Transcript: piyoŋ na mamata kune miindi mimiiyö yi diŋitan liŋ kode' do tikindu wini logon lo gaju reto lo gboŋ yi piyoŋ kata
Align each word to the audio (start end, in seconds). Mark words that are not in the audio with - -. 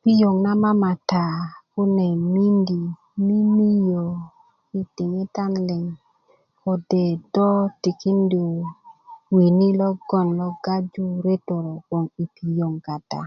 piyoŋ 0.00 0.34
na 0.44 0.52
mamata 0.62 1.24
kune 1.72 2.06
miindi 2.32 2.78
mimiiyö 3.26 4.04
yi 4.72 4.80
diŋitan 4.96 5.52
liŋ 5.68 5.84
kode' 6.60 7.20
do 7.34 7.48
tikindu 7.82 8.44
wini 9.34 9.68
logon 9.80 10.26
lo 10.38 10.48
gaju 10.64 11.04
reto 11.26 11.56
lo 11.66 11.74
gboŋ 11.86 12.04
yi 12.18 12.24
piyoŋ 12.36 12.72
kata 12.86 13.22